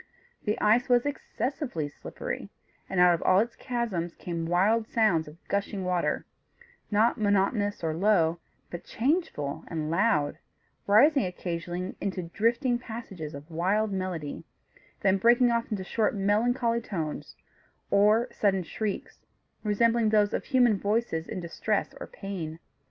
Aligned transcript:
The 0.45 0.59
ice 0.59 0.89
was 0.89 1.05
excessively 1.05 1.87
slippery, 1.87 2.49
and 2.89 2.99
out 2.99 3.13
of 3.13 3.21
all 3.21 3.37
its 3.39 3.55
chasms 3.55 4.15
came 4.15 4.47
wild 4.47 4.87
sounds 4.87 5.27
of 5.27 5.37
gushing 5.47 5.85
water; 5.85 6.25
not 6.89 7.19
monotonous 7.19 7.83
or 7.83 7.93
low; 7.95 8.39
but 8.71 8.83
changeful 8.83 9.63
and 9.67 9.91
loud, 9.91 10.39
rising 10.87 11.23
occasionally 11.27 11.95
into 12.01 12.23
drifting 12.23 12.79
passages 12.79 13.35
of 13.35 13.51
wild 13.51 13.91
melody, 13.91 14.43
then 15.01 15.17
breaking 15.19 15.51
off 15.51 15.69
into 15.69 15.83
short 15.83 16.15
melancholy 16.15 16.81
tones, 16.81 17.35
or 17.91 18.27
sudden 18.31 18.63
shrieks, 18.63 19.27
resembling 19.63 20.09
those 20.09 20.33
of 20.33 20.45
human 20.45 20.79
voices 20.79 21.27
in 21.27 21.39
distress 21.39 21.93
or 21.99 22.07
pain. 22.07 22.57